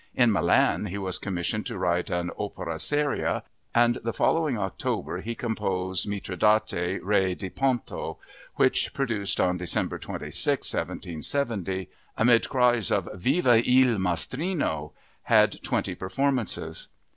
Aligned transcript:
In 0.15 0.31
Milan 0.31 0.87
he 0.87 0.97
was 0.97 1.19
commissioned 1.19 1.67
to 1.67 1.77
write 1.77 2.09
an 2.09 2.31
opera 2.35 2.79
seria 2.79 3.43
and 3.75 3.97
the 4.03 4.11
following 4.11 4.57
October 4.57 5.21
he 5.21 5.35
composed 5.35 6.07
Mitridate 6.09 6.99
Re 7.05 7.35
di 7.35 7.51
Ponto, 7.51 8.17
which, 8.55 8.95
produced 8.95 9.39
on 9.39 9.57
December 9.59 9.99
26, 9.99 10.65
1770, 10.73 11.87
amid 12.17 12.49
cries 12.49 12.89
of 12.89 13.07
"Viva 13.13 13.57
il 13.63 13.99
Maestrino," 13.99 14.93
had 15.25 15.61
twenty 15.61 15.93
performances. 15.93 16.87